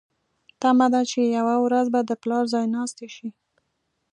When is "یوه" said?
1.37-1.55